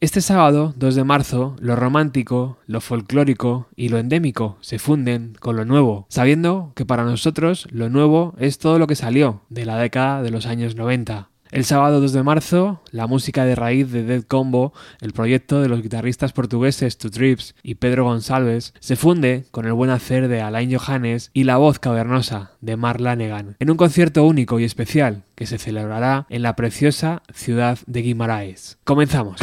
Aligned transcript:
Este 0.00 0.20
sábado, 0.20 0.74
2 0.76 0.94
de 0.94 1.02
marzo, 1.02 1.56
lo 1.58 1.74
romántico, 1.74 2.56
lo 2.68 2.80
folclórico 2.80 3.66
y 3.74 3.88
lo 3.88 3.98
endémico 3.98 4.56
se 4.60 4.78
funden 4.78 5.32
con 5.40 5.56
lo 5.56 5.64
nuevo, 5.64 6.06
sabiendo 6.08 6.70
que 6.76 6.86
para 6.86 7.02
nosotros 7.02 7.66
lo 7.72 7.88
nuevo 7.90 8.32
es 8.38 8.58
todo 8.58 8.78
lo 8.78 8.86
que 8.86 8.94
salió 8.94 9.42
de 9.48 9.66
la 9.66 9.76
década 9.76 10.22
de 10.22 10.30
los 10.30 10.46
años 10.46 10.76
90. 10.76 11.30
El 11.50 11.64
sábado 11.64 12.00
2 12.00 12.12
de 12.12 12.22
marzo, 12.22 12.80
la 12.92 13.08
música 13.08 13.44
de 13.44 13.56
raíz 13.56 13.90
de 13.90 14.04
Dead 14.04 14.22
Combo, 14.22 14.72
el 15.00 15.12
proyecto 15.12 15.62
de 15.62 15.68
los 15.68 15.82
guitarristas 15.82 16.32
portugueses 16.32 16.96
Two 16.96 17.10
Trips 17.10 17.56
y 17.64 17.76
Pedro 17.76 18.04
González, 18.04 18.74
se 18.78 18.94
funde 18.94 19.46
con 19.50 19.66
el 19.66 19.72
buen 19.72 19.90
hacer 19.90 20.28
de 20.28 20.42
Alain 20.42 20.72
Johannes 20.76 21.30
y 21.32 21.42
la 21.42 21.56
voz 21.56 21.80
cavernosa 21.80 22.52
de 22.60 22.76
Mark 22.76 23.00
Lanegan, 23.00 23.56
en 23.58 23.70
un 23.70 23.76
concierto 23.76 24.24
único 24.24 24.60
y 24.60 24.64
especial 24.64 25.24
que 25.34 25.46
se 25.46 25.58
celebrará 25.58 26.26
en 26.28 26.42
la 26.42 26.54
preciosa 26.54 27.22
ciudad 27.32 27.78
de 27.86 28.02
Guimaraes. 28.02 28.78
Comenzamos. 28.84 29.40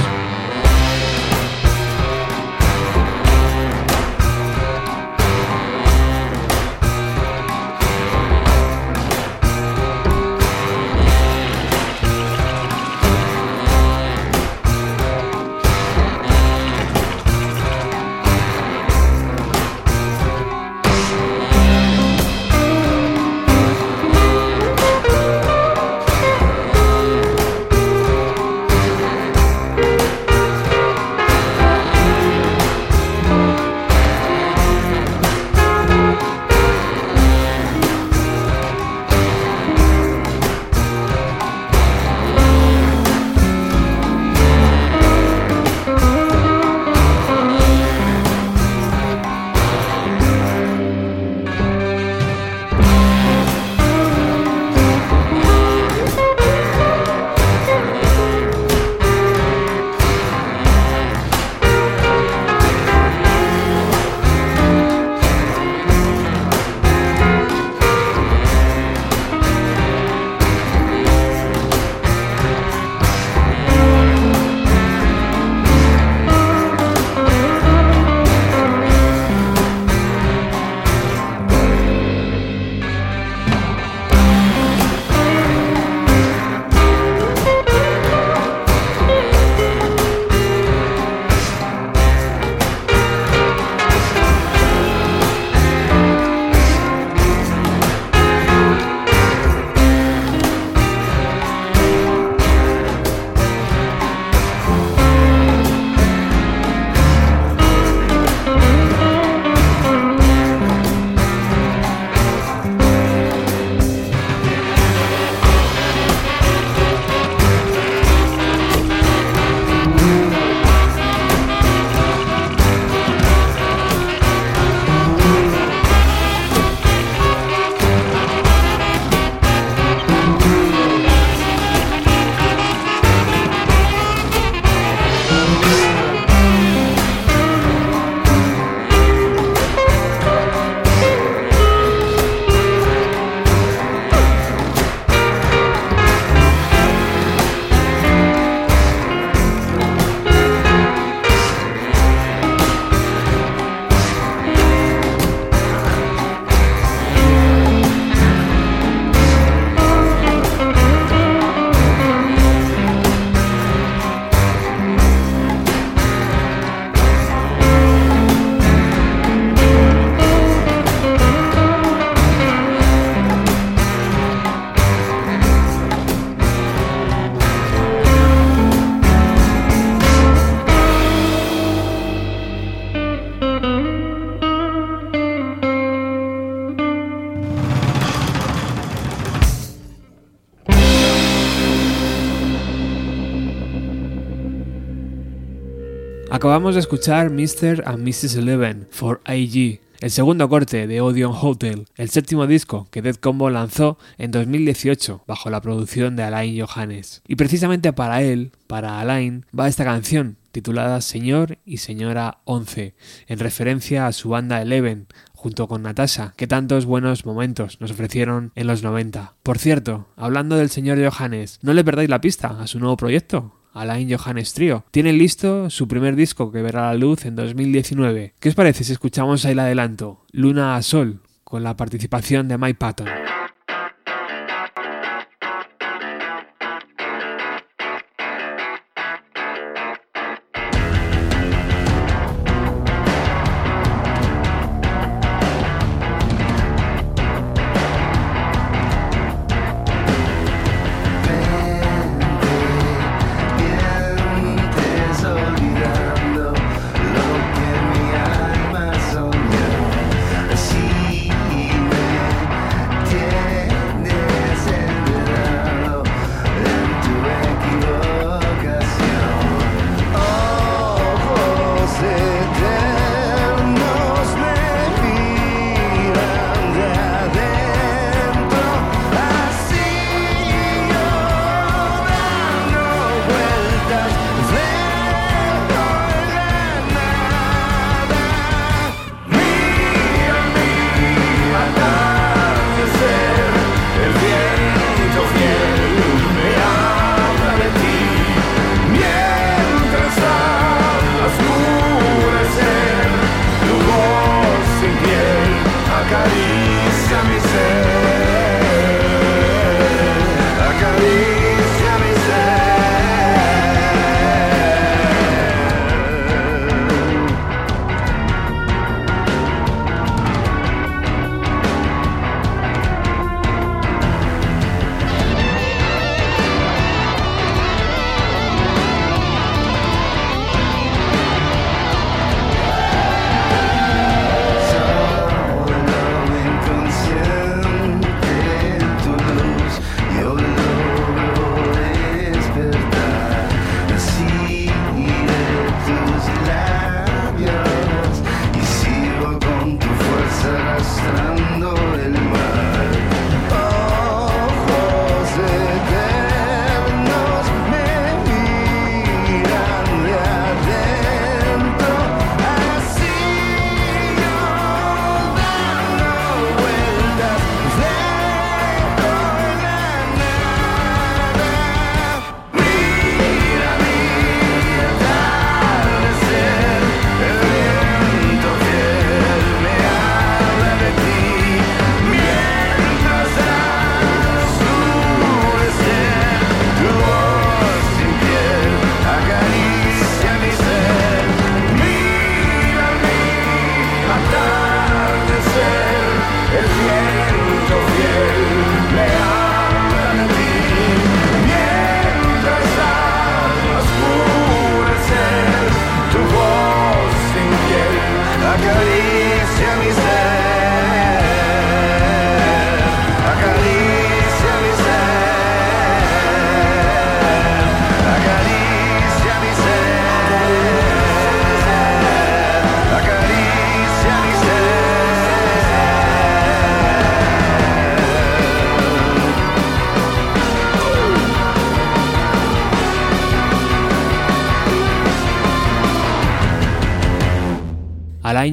Acabamos 196.45 196.75
de 196.75 196.81
escuchar 196.81 197.31
Mr. 197.31 197.81
and 197.87 198.07
Mrs. 198.07 198.35
Eleven 198.35 198.87
for 198.91 199.19
AG, 199.25 199.79
el 199.99 200.11
segundo 200.11 200.47
corte 200.47 200.85
de 200.85 201.01
Odeon 201.01 201.33
Hotel, 201.35 201.87
el 201.95 202.11
séptimo 202.11 202.45
disco 202.45 202.87
que 202.91 203.01
Dead 203.01 203.15
Combo 203.15 203.49
lanzó 203.49 203.97
en 204.19 204.29
2018 204.29 205.23
bajo 205.25 205.49
la 205.49 205.59
producción 205.59 206.15
de 206.15 206.21
Alain 206.21 206.63
Johannes. 206.63 207.23
Y 207.27 207.35
precisamente 207.35 207.93
para 207.93 208.21
él, 208.21 208.51
para 208.67 208.99
Alain, 208.99 209.47
va 209.59 209.67
esta 209.67 209.85
canción 209.85 210.37
titulada 210.51 211.01
Señor 211.01 211.57
y 211.65 211.77
Señora 211.77 212.37
11, 212.45 212.93
en 213.25 213.39
referencia 213.39 214.05
a 214.05 214.13
su 214.13 214.29
banda 214.29 214.61
Eleven, 214.61 215.07
junto 215.33 215.67
con 215.67 215.81
Natasha, 215.81 216.35
que 216.37 216.45
tantos 216.45 216.85
buenos 216.85 217.25
momentos 217.25 217.81
nos 217.81 217.89
ofrecieron 217.89 218.51
en 218.53 218.67
los 218.67 218.83
90. 218.83 219.33
Por 219.41 219.57
cierto, 219.57 220.09
hablando 220.15 220.57
del 220.57 220.69
señor 220.69 220.99
Johannes, 221.03 221.57
no 221.63 221.73
le 221.73 221.83
perdáis 221.83 222.09
la 222.09 222.21
pista 222.21 222.49
a 222.61 222.67
su 222.67 222.77
nuevo 222.77 222.97
proyecto, 222.97 223.51
Alain 223.75 224.09
Johannes 224.09 224.53
Trio. 224.53 224.85
Tiene 224.89 225.13
listo 225.13 225.69
su 225.69 225.87
primer 225.87 226.15
disco 226.15 226.51
que 226.51 226.61
verá 226.61 226.87
la 226.87 226.95
luz 226.95 227.25
en 227.25 227.35
2019. 227.35 228.33
¿Qué 228.39 228.49
os 228.49 228.55
parece 228.55 228.83
si 228.83 228.93
escuchamos 228.93 229.45
ahí 229.45 229.51
el 229.51 229.59
adelanto? 229.59 230.21
Luna 230.31 230.75
a 230.77 230.81
Sol, 230.81 231.19
con 231.43 231.61
la 231.63 231.75
participación 231.75 232.47
de 232.47 232.57
Mike 232.57 232.79
Patton. 232.79 233.07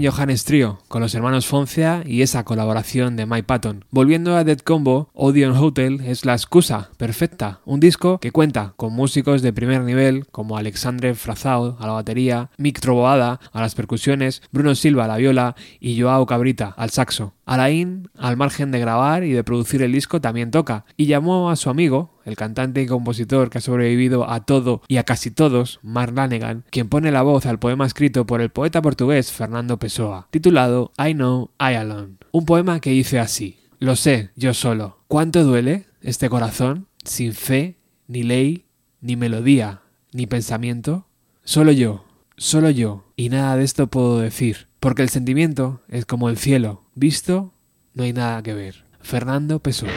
Johannes 0.03 0.45
Trio, 0.45 0.81
con 0.93 1.01
los 1.01 1.15
hermanos 1.15 1.47
Foncia 1.47 2.03
y 2.05 2.21
esa 2.21 2.45
colaboración 2.45 3.17
de 3.17 3.25
Mike 3.25 3.45
Patton. 3.45 3.87
Volviendo 3.91 4.37
a 4.37 4.45
Dead 4.45 4.59
Combo, 4.59 5.09
Odeon 5.15 5.57
Hotel 5.57 6.03
es 6.05 6.27
la 6.27 6.35
excusa 6.35 6.91
perfecta, 6.99 7.61
un 7.65 7.81
disco 7.81 8.19
que 8.19 8.31
cuenta 8.31 8.75
con 8.77 8.93
músicos 8.93 9.41
de 9.41 9.55
primer 9.55 9.85
nivel 9.85 10.27
como 10.27 10.59
Alexandre 10.59 11.15
Frazao 11.15 11.79
a 11.81 11.87
la 11.87 11.95
batería, 11.95 12.51
Mick 12.59 12.79
Troboada 12.81 13.41
a 13.55 13.61
las 13.63 13.75
percusiones, 13.75 14.43
Bruno 14.53 14.75
Silva 14.75 15.07
a 15.07 15.09
la 15.09 15.17
viola 15.17 15.57
y 15.81 15.99
Joao 15.99 16.27
Cabrita 16.27 16.75
al 16.77 16.91
saxo. 16.91 17.33
Alain, 17.45 18.09
al 18.17 18.37
margen 18.37 18.71
de 18.71 18.79
grabar 18.79 19.25
y 19.25 19.33
de 19.33 19.45
producir 19.45 19.83
el 19.83 19.93
disco, 19.93 20.21
también 20.21 20.51
toca, 20.51 20.85
y 20.97 21.07
llamó 21.07 21.51
a 21.51 21.57
su 21.57 21.71
amigo, 21.71 22.21
el 22.25 22.37
cantante 22.37 22.83
y 22.83 22.87
compositor 22.87 23.51
que 23.51 23.59
ha 23.59 23.61
sobrevivido 23.61 24.31
a 24.31 24.41
todo 24.41 24.83
y 24.87 24.99
a 24.99 25.05
casi 25.05 25.31
todos, 25.31 25.81
Mark 25.83 26.15
Lanegan, 26.15 26.65
quien 26.71 26.89
pone 26.89 27.11
la 27.11 27.23
voz 27.23 27.47
al 27.47 27.59
poema 27.59 27.85
escrito 27.85 28.27
por 28.27 28.41
el 28.41 28.51
poeta 28.51 28.81
portugués 28.81 29.33
Fernando 29.33 29.79
Pessoa, 29.79 30.29
titulado 30.31 30.82
I 30.99 31.13
Know 31.13 31.51
I 31.61 31.75
Alone. 31.75 32.17
Un 32.33 32.45
poema 32.45 32.81
que 32.81 32.91
dice 32.91 33.21
así: 33.21 33.59
Lo 33.79 33.95
sé, 33.97 34.31
yo 34.35 34.55
solo. 34.55 34.99
¿Cuánto 35.07 35.45
duele 35.45 35.87
este 36.01 36.29
corazón 36.29 36.89
sin 37.05 37.35
fe, 37.35 37.79
ni 38.09 38.23
ley, 38.23 38.67
ni 39.01 39.17
melodía, 39.17 39.83
ni 40.13 40.27
pensamiento? 40.27 41.07
Solo 41.45 41.73
yo, 41.73 42.05
solo 42.37 42.71
yo, 42.71 43.05
y 43.17 43.29
nada 43.29 43.57
de 43.57 43.65
esto 43.65 43.89
puedo 43.89 44.19
decir, 44.19 44.69
porque 44.81 45.03
el 45.03 45.09
sentimiento 45.09 45.83
es 45.89 46.07
como 46.07 46.29
el 46.29 46.37
cielo, 46.37 46.85
Visto, 46.95 47.55
no 47.95 48.05
hay 48.05 48.13
nada 48.13 48.43
que 48.43 48.55
ver. 48.55 48.85
Fernando 49.01 49.59
Pessoa. 49.61 49.91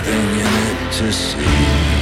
nothing 0.00 0.40
in 0.40 0.46
it 0.46 0.92
to 0.92 1.12
see. 1.12 1.99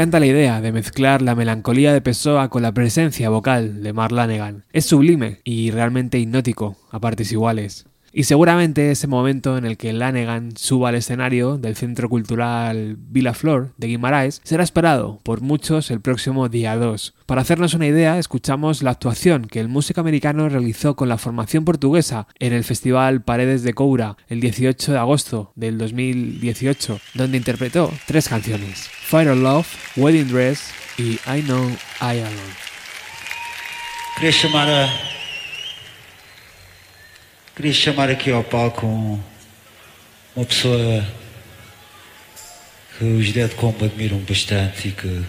Encanta 0.00 0.18
la 0.18 0.28
idea 0.28 0.62
de 0.62 0.72
mezclar 0.72 1.20
la 1.20 1.34
melancolía 1.34 1.92
de 1.92 2.00
Pessoa 2.00 2.48
con 2.48 2.62
la 2.62 2.72
presencia 2.72 3.28
vocal 3.28 3.82
de 3.82 3.92
Mark 3.92 4.12
Lanegan. 4.12 4.64
Es 4.72 4.86
sublime 4.86 5.42
y 5.44 5.72
realmente 5.72 6.18
hipnótico 6.18 6.78
a 6.90 6.98
partes 7.00 7.32
iguales. 7.32 7.84
Y 8.12 8.24
seguramente 8.24 8.90
ese 8.90 9.06
momento 9.06 9.56
en 9.56 9.64
el 9.64 9.76
que 9.76 9.92
Lanegan 9.92 10.56
suba 10.56 10.88
al 10.88 10.96
escenario 10.96 11.58
del 11.58 11.76
Centro 11.76 12.08
Cultural 12.08 12.96
Villa 12.98 13.34
Flor 13.34 13.72
de 13.76 13.86
Guimaraes 13.86 14.40
será 14.42 14.64
esperado 14.64 15.20
por 15.22 15.42
muchos 15.42 15.90
el 15.90 16.00
próximo 16.00 16.48
día 16.48 16.76
2. 16.76 17.14
Para 17.26 17.42
hacernos 17.42 17.74
una 17.74 17.86
idea, 17.86 18.18
escuchamos 18.18 18.82
la 18.82 18.90
actuación 18.90 19.44
que 19.44 19.60
el 19.60 19.68
músico 19.68 20.00
americano 20.00 20.48
realizó 20.48 20.96
con 20.96 21.08
la 21.08 21.18
formación 21.18 21.64
portuguesa 21.64 22.26
en 22.40 22.52
el 22.52 22.64
Festival 22.64 23.22
Paredes 23.22 23.62
de 23.62 23.74
Coura 23.74 24.16
el 24.28 24.40
18 24.40 24.92
de 24.92 24.98
agosto 24.98 25.52
del 25.54 25.78
2018, 25.78 27.00
donde 27.14 27.36
interpretó 27.36 27.92
tres 28.06 28.28
canciones: 28.28 28.88
Fire 28.88 29.30
of 29.30 29.38
Love, 29.38 29.68
Wedding 29.96 30.28
Dress 30.28 30.72
y 30.98 31.12
I 31.26 31.42
Know 31.42 31.68
I 32.00 32.18
Alone. 32.18 32.70
Queria 37.60 37.74
chamar 37.74 38.08
aqui 38.08 38.30
ao 38.30 38.42
palco 38.42 38.86
uma 40.34 40.46
pessoa 40.46 41.06
que 42.96 43.04
os 43.04 43.30
Dead 43.32 43.52
Combo 43.52 43.84
admiram 43.84 44.16
bastante 44.20 44.88
e 44.88 44.92
que 44.92 45.22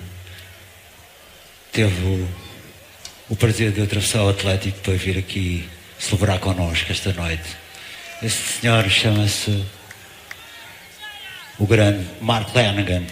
teve 1.73 2.05
o, 2.05 2.29
o 3.27 3.35
prazer 3.35 3.73
de 3.73 3.81
atravessar 3.81 4.23
o 4.23 4.29
Atlético 4.29 4.79
para 4.79 4.93
vir 4.93 5.17
aqui 5.17 5.67
celebrar 5.99 6.39
connosco 6.39 6.89
esta 6.89 7.11
noite. 7.11 7.57
Esse 8.23 8.61
senhor 8.61 8.89
chama-se 8.89 9.65
o 11.59 11.67
grande 11.67 12.07
Mark 12.21 12.55
Lanigan. 12.55 13.03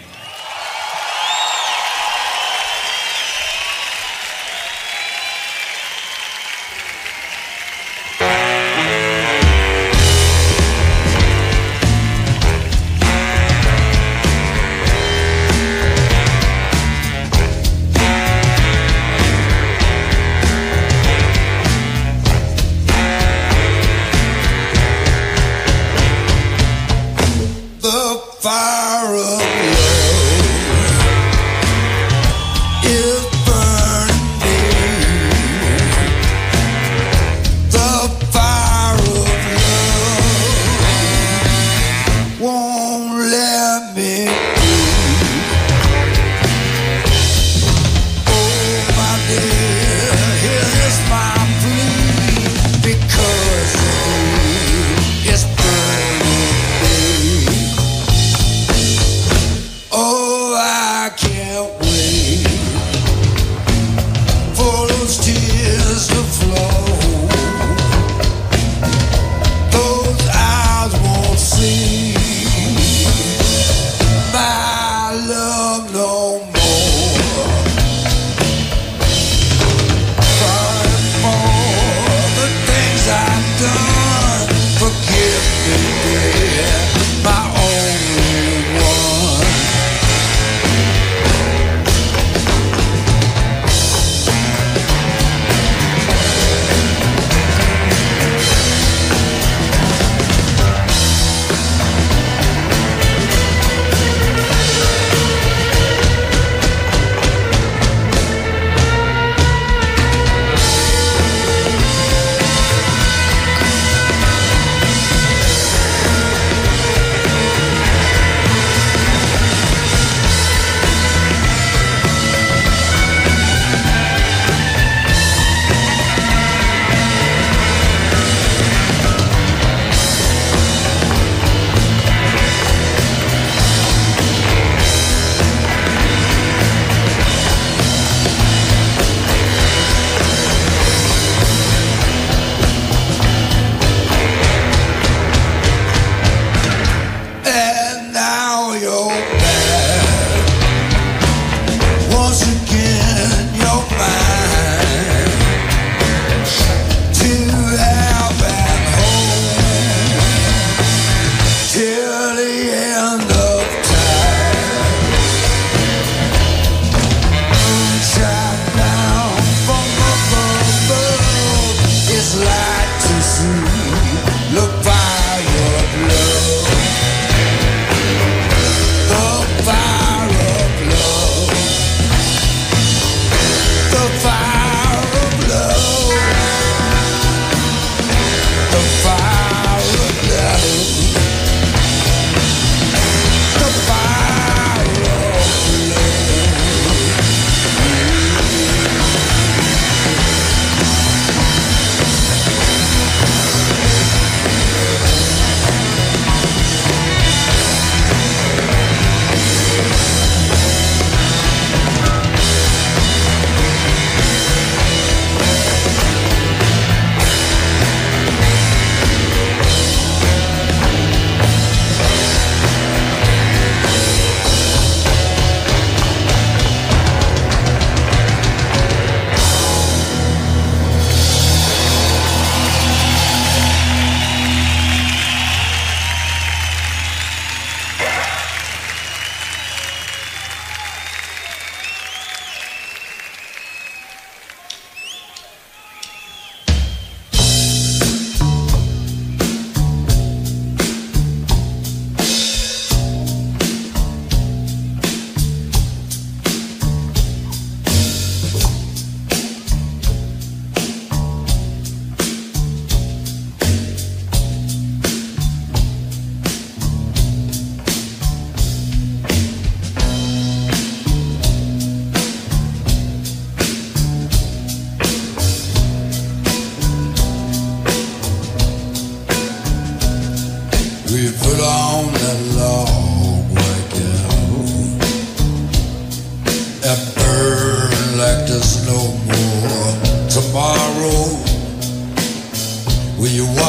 Will 293.19 293.27
you 293.27 293.45
walk 293.47 293.68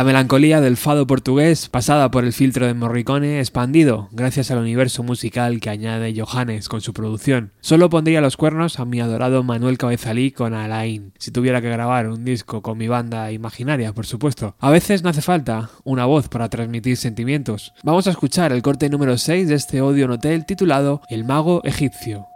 La 0.00 0.04
melancolía 0.04 0.62
del 0.62 0.78
fado 0.78 1.06
portugués, 1.06 1.68
pasada 1.68 2.10
por 2.10 2.24
el 2.24 2.32
filtro 2.32 2.66
de 2.66 2.72
Morricone, 2.72 3.38
expandido 3.38 4.08
gracias 4.12 4.50
al 4.50 4.56
universo 4.56 5.02
musical 5.02 5.60
que 5.60 5.68
añade 5.68 6.14
Johannes 6.18 6.70
con 6.70 6.80
su 6.80 6.94
producción. 6.94 7.52
Solo 7.60 7.90
pondría 7.90 8.22
los 8.22 8.38
cuernos 8.38 8.80
a 8.80 8.86
mi 8.86 9.02
adorado 9.02 9.42
Manuel 9.42 9.76
Cabezalí 9.76 10.30
con 10.30 10.54
Alain, 10.54 11.12
si 11.18 11.32
tuviera 11.32 11.60
que 11.60 11.68
grabar 11.68 12.08
un 12.08 12.24
disco 12.24 12.62
con 12.62 12.78
mi 12.78 12.88
banda 12.88 13.30
imaginaria, 13.30 13.92
por 13.92 14.06
supuesto. 14.06 14.56
A 14.58 14.70
veces 14.70 15.02
no 15.02 15.10
hace 15.10 15.20
falta 15.20 15.68
una 15.84 16.06
voz 16.06 16.30
para 16.30 16.48
transmitir 16.48 16.96
sentimientos. 16.96 17.74
Vamos 17.82 18.06
a 18.06 18.12
escuchar 18.12 18.54
el 18.54 18.62
corte 18.62 18.88
número 18.88 19.18
6 19.18 19.48
de 19.48 19.54
este 19.54 19.82
Odeon 19.82 20.12
Hotel 20.12 20.46
titulado 20.46 21.02
El 21.10 21.24
mago 21.24 21.60
egipcio. 21.62 22.29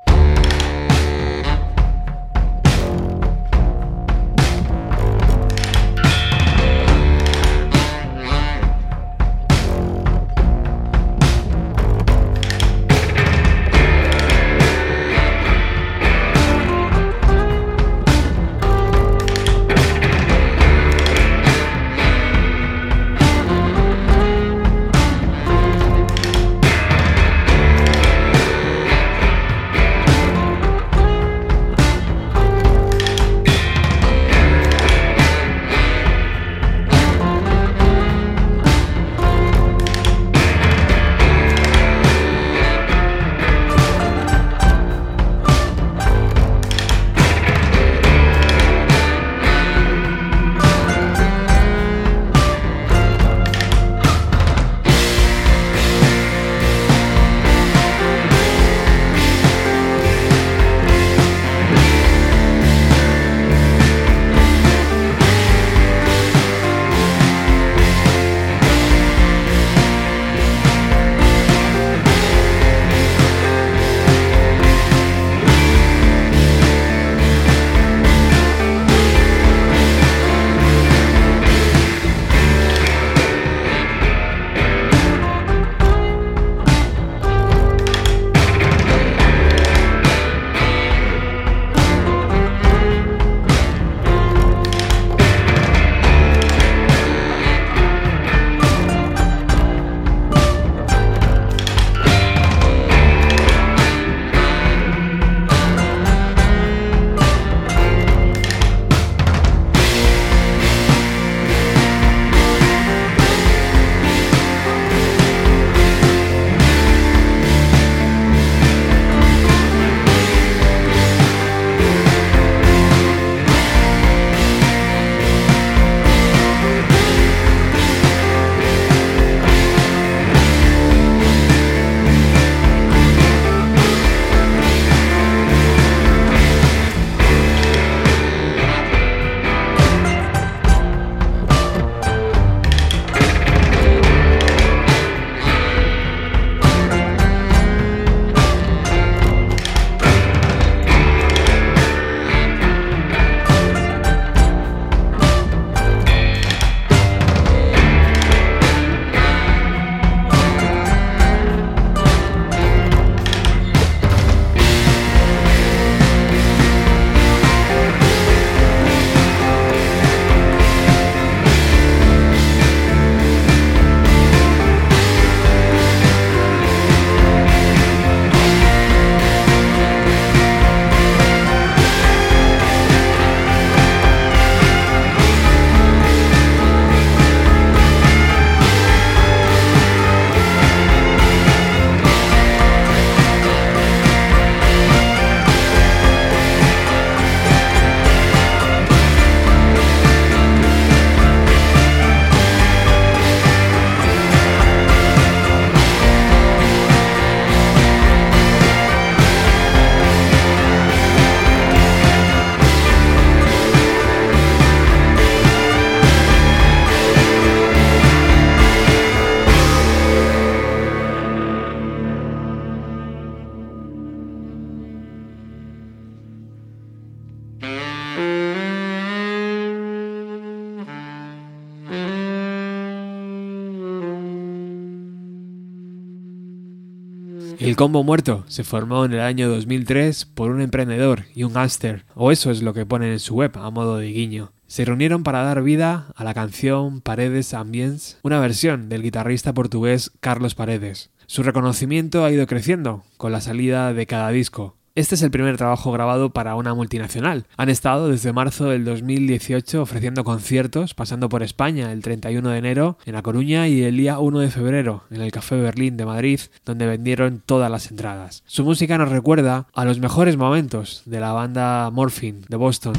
El 237.74 237.78
combo 237.78 238.04
muerto 238.04 238.44
se 238.46 238.62
formó 238.62 239.04
en 239.04 239.14
el 239.14 239.20
año 239.20 239.48
2003 239.48 240.26
por 240.26 240.52
un 240.52 240.60
emprendedor 240.60 241.24
y 241.34 241.42
un 241.42 241.54
gángster, 241.54 242.04
o 242.14 242.30
eso 242.30 242.52
es 242.52 242.62
lo 242.62 242.72
que 242.72 242.86
ponen 242.86 243.10
en 243.10 243.18
su 243.18 243.34
web 243.34 243.50
a 243.56 243.68
modo 243.72 243.96
de 243.96 244.12
guiño. 244.12 244.52
Se 244.68 244.84
reunieron 244.84 245.24
para 245.24 245.42
dar 245.42 245.60
vida 245.60 246.06
a 246.14 246.22
la 246.22 246.34
canción 246.34 247.00
Paredes 247.00 247.52
Ambience, 247.52 248.18
una 248.22 248.38
versión 248.38 248.88
del 248.88 249.02
guitarrista 249.02 249.54
portugués 249.54 250.12
Carlos 250.20 250.54
Paredes. 250.54 251.10
Su 251.26 251.42
reconocimiento 251.42 252.24
ha 252.24 252.30
ido 252.30 252.46
creciendo 252.46 253.02
con 253.16 253.32
la 253.32 253.40
salida 253.40 253.92
de 253.92 254.06
cada 254.06 254.28
disco, 254.28 254.76
este 254.96 255.16
es 255.16 255.22
el 255.22 255.32
primer 255.32 255.56
trabajo 255.56 255.90
grabado 255.90 256.30
para 256.30 256.54
una 256.54 256.72
multinacional. 256.72 257.46
Han 257.56 257.68
estado 257.68 258.08
desde 258.08 258.32
marzo 258.32 258.66
del 258.66 258.84
2018 258.84 259.82
ofreciendo 259.82 260.22
conciertos, 260.22 260.94
pasando 260.94 261.28
por 261.28 261.42
España 261.42 261.90
el 261.90 262.00
31 262.00 262.48
de 262.48 262.58
enero 262.58 262.98
en 263.04 263.14
La 263.14 263.22
Coruña 263.22 263.66
y 263.66 263.82
el 263.82 263.96
día 263.96 264.20
1 264.20 264.38
de 264.38 264.50
febrero 264.50 265.02
en 265.10 265.20
el 265.20 265.32
Café 265.32 265.56
Berlín 265.56 265.96
de 265.96 266.06
Madrid, 266.06 266.40
donde 266.64 266.86
vendieron 266.86 267.42
todas 267.44 267.70
las 267.70 267.90
entradas. 267.90 268.44
Su 268.46 268.64
música 268.64 268.96
nos 268.96 269.08
recuerda 269.08 269.66
a 269.74 269.84
los 269.84 269.98
mejores 269.98 270.36
momentos 270.36 271.02
de 271.06 271.18
la 271.20 271.32
banda 271.32 271.90
Morphine 271.90 272.42
de 272.48 272.56
Boston. 272.56 272.94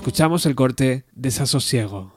Escuchamos 0.00 0.46
el 0.46 0.54
corte 0.54 1.04
Desasosiego. 1.14 2.14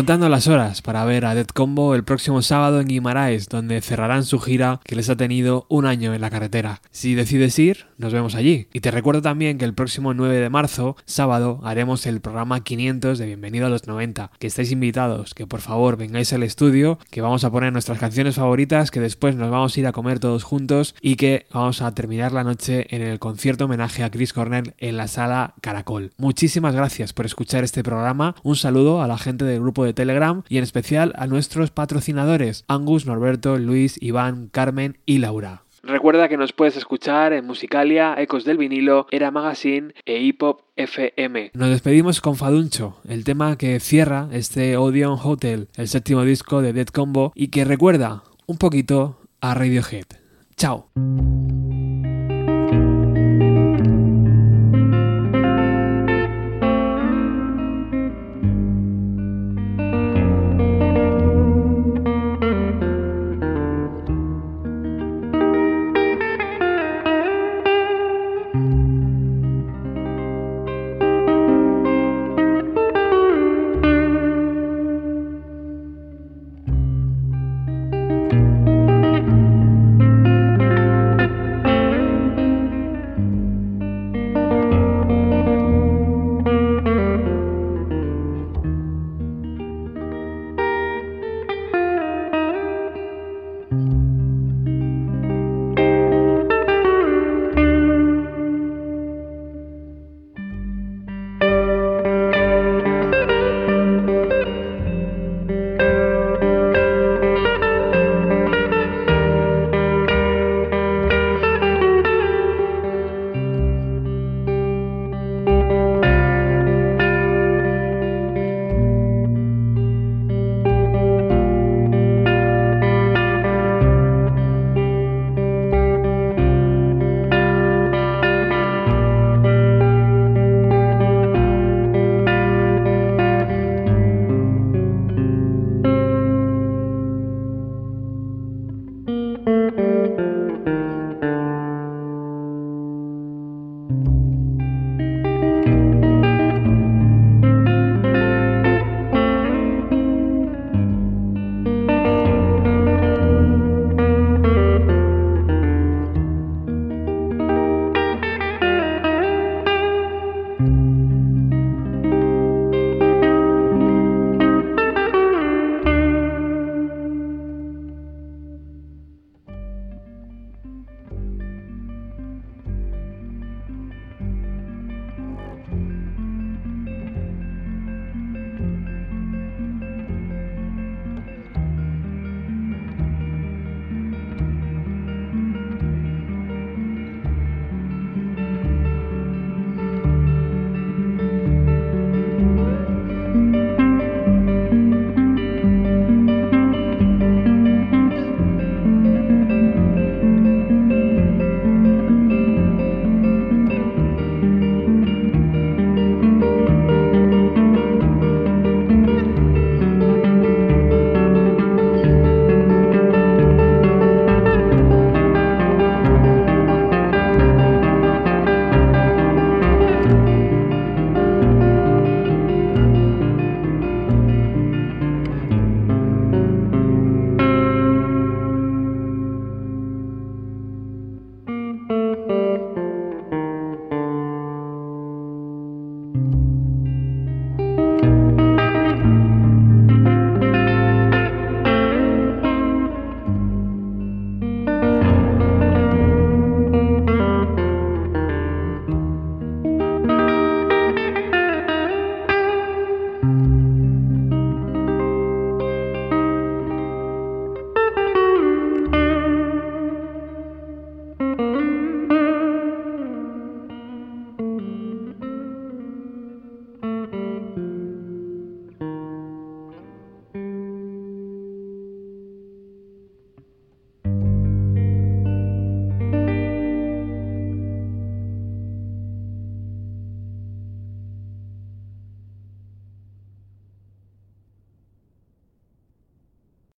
Contando 0.00 0.30
las 0.30 0.48
horas 0.48 0.80
para 0.80 1.04
ver 1.04 1.26
a 1.26 1.34
Dead 1.34 1.46
Combo 1.46 1.94
el 1.94 2.04
próximo 2.04 2.40
sábado 2.40 2.80
en 2.80 2.88
Guimaraes, 2.88 3.50
donde 3.50 3.82
cerrarán 3.82 4.24
su 4.24 4.38
gira 4.38 4.80
que 4.82 4.96
les 4.96 5.10
ha 5.10 5.16
tenido 5.16 5.66
un 5.68 5.84
año 5.84 6.14
en 6.14 6.22
la 6.22 6.30
carretera. 6.30 6.80
Si 6.90 7.14
decides 7.14 7.58
ir, 7.58 7.84
nos 7.98 8.14
vemos 8.14 8.34
allí. 8.34 8.66
Y 8.72 8.80
te 8.80 8.90
recuerdo 8.90 9.20
también 9.20 9.58
que 9.58 9.66
el 9.66 9.74
próximo 9.74 10.14
9 10.14 10.36
de 10.36 10.48
marzo, 10.48 10.96
sábado, 11.04 11.60
haremos 11.64 12.06
el 12.06 12.22
programa 12.22 12.64
500 12.64 13.18
de 13.18 13.26
Bienvenido 13.26 13.66
a 13.66 13.68
los 13.68 13.86
90. 13.86 14.30
Que 14.38 14.46
estáis 14.46 14.72
invitados, 14.72 15.34
que 15.34 15.46
por 15.46 15.60
favor 15.60 15.98
vengáis 15.98 16.32
al 16.32 16.44
estudio, 16.44 16.98
que 17.10 17.20
vamos 17.20 17.44
a 17.44 17.50
poner 17.50 17.70
nuestras 17.70 17.98
canciones 17.98 18.36
favoritas, 18.36 18.90
que 18.90 19.00
después 19.00 19.36
nos 19.36 19.50
vamos 19.50 19.76
a 19.76 19.80
ir 19.80 19.86
a 19.86 19.92
comer 19.92 20.18
todos 20.18 20.44
juntos 20.44 20.94
y 21.02 21.16
que 21.16 21.46
vamos 21.52 21.82
a 21.82 21.94
terminar 21.94 22.32
la 22.32 22.42
noche 22.42 22.86
en 22.88 23.02
el 23.02 23.18
concierto 23.18 23.66
homenaje 23.66 24.02
a 24.02 24.10
Chris 24.10 24.32
Cornell 24.32 24.72
en 24.78 24.96
la 24.96 25.08
sala 25.08 25.52
Caracol. 25.60 26.12
Muchísimas 26.16 26.74
gracias 26.74 27.12
por 27.12 27.26
escuchar 27.26 27.64
este 27.64 27.82
programa. 27.82 28.34
Un 28.42 28.56
saludo 28.56 29.02
a 29.02 29.06
la 29.06 29.18
gente 29.18 29.44
del 29.44 29.60
grupo 29.60 29.84
de 29.84 29.89
Telegram 29.94 30.42
y 30.48 30.58
en 30.58 30.64
especial 30.64 31.12
a 31.16 31.26
nuestros 31.26 31.70
patrocinadores 31.70 32.64
Angus, 32.68 33.06
Norberto, 33.06 33.58
Luis, 33.58 34.00
Iván, 34.02 34.48
Carmen 34.48 34.98
y 35.06 35.18
Laura. 35.18 35.62
Recuerda 35.82 36.28
que 36.28 36.36
nos 36.36 36.52
puedes 36.52 36.76
escuchar 36.76 37.32
en 37.32 37.46
Musicalia, 37.46 38.14
Ecos 38.18 38.44
del 38.44 38.58
Vinilo, 38.58 39.06
Era 39.10 39.30
Magazine 39.30 39.94
e 40.04 40.20
Hip 40.20 40.42
Hop 40.42 40.62
FM. 40.76 41.52
Nos 41.54 41.70
despedimos 41.70 42.20
con 42.20 42.36
Faduncho, 42.36 42.98
el 43.08 43.24
tema 43.24 43.56
que 43.56 43.80
cierra 43.80 44.28
este 44.32 44.76
Odeon 44.76 45.18
Hotel, 45.22 45.68
el 45.76 45.88
séptimo 45.88 46.22
disco 46.22 46.60
de 46.60 46.74
Dead 46.74 46.88
Combo 46.88 47.32
y 47.34 47.48
que 47.48 47.64
recuerda 47.64 48.22
un 48.46 48.58
poquito 48.58 49.20
a 49.40 49.54
Radiohead. 49.54 50.06
Chao. 50.56 50.90